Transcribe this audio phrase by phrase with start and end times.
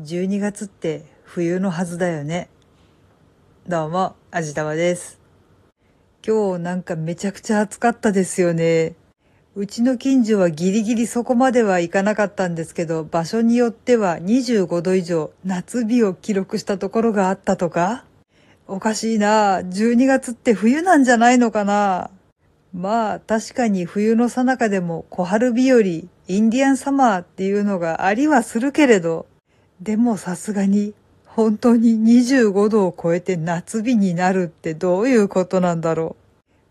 [0.00, 2.48] 12月って冬のはずだよね。
[3.68, 5.20] どうも、あじたまです。
[6.26, 8.96] 今日なんかめちゃくちゃ暑かったですよね。
[9.54, 18.04] うちの近所はギリギリそこまではいかなかったんですけど、場所によっては25度以上夏日を記録したところがあったとか
[18.66, 22.10] おかしいな12月って冬なんじゃないのかな
[22.72, 29.26] まあ確かに冬の最中でも小春日和、インディアンサマーっていうのがありはするけれど、
[29.84, 30.94] でもさすがに
[31.26, 31.92] 本当に
[32.22, 36.16] 25度を超えて夏日になるってどういうことなんだろ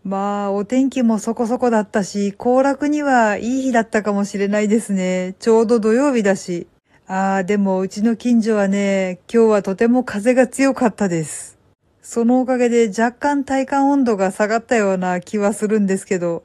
[0.04, 0.08] う。
[0.08, 5.36] まあお天気もそこそこだったし、行楽にはいい日だったかもしれないですね。
[5.38, 6.66] ちょうど土曜日だし。
[7.06, 11.56] ああ、でもうちの近所はね、今日はとても風が強かったです。
[12.02, 16.42] そのおかげで若干体感温度が下がったような気はするんですけど、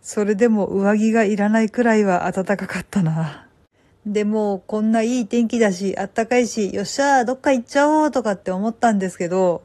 [0.00, 3.48] それでも上着がいらないくらいは暖かかったな。
[4.06, 9.62] でも、こんないい天気だし、あったかいし、よっしゃー、どっか行っちゃおうとかって思ったんですけど、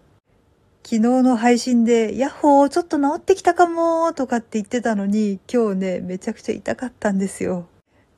[0.83, 7.65] 昨日の配信で、ヤッホー、ちょっと治ってきたかもーとかって言ってたのに、今日ね、めちゃくちゃ痛かったんですよ。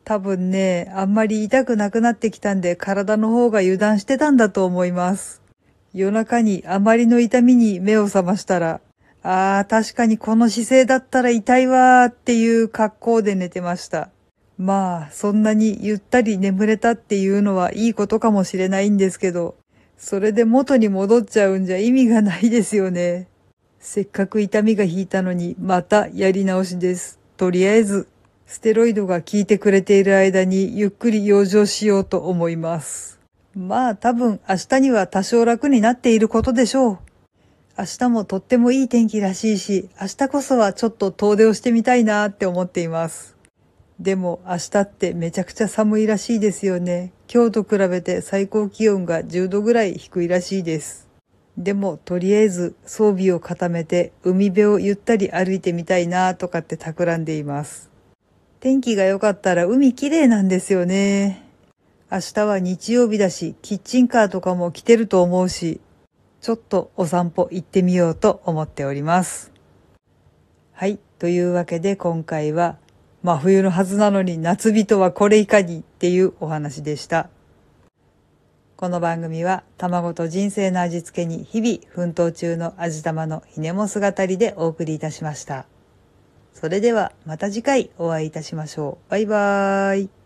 [0.03, 5.41] 多分ね、あんまり痛くなくなってきたんで、体の方が油断してたんだと思います。
[5.93, 8.81] 夜中にあまりの痛みに目を覚ましたら、
[9.23, 14.09] ああ、確かにこの姿勢だったら痛いわーっていう格好で寝てました。
[14.59, 19.55] まあ、そんなにゆったり眠れたっていうのはいいことかもしれないんですけど、
[19.97, 23.27] それで元に戻っちゃうんじゃ意味がないですよね。
[23.79, 27.19] せっかく痛みが引いたのに、またやり直しです。
[27.37, 28.09] とりあえず、
[28.47, 33.17] ステロイドが効いてくれている間にゆっくり養生しようと思います。
[33.55, 36.99] まあ多分明日には多少楽になっていることでしょう。
[37.77, 43.38] 明日もとってもいい天気らしいし、明日こそはちょっと遠出をしてみたいなって思っています。
[43.99, 47.11] でも明日ってめちゃくちゃ寒いらしいですよね。
[47.31, 51.09] 今日と比べて最高気温が10度ぐらい低いらしいです。
[51.57, 57.89] でもとりあえず装備を固めて海辺をゆったり歩いてみたいなとかって企んでいます。
[58.61, 61.43] 天気が良かったら海綺麗なんですよね。
[62.09, 65.81] 明日は日曜日だし、キッチンカーとかも来てると思うし、
[66.39, 69.51] ちょっとお散歩行ってみようと思っております。
[70.71, 70.99] はい。
[71.19, 72.77] というわけで今回は、
[73.21, 77.29] 真冬のはずなのに夏日とはこれいかにっていうお話でした。
[78.77, 85.65] この番組は卵と人生の味付けに日々奮闘中の味玉のひねも姿りでお送りいたしました。
[86.53, 89.11] それではまた次回お会いいたしましょう。
[89.11, 90.18] バイバーイ。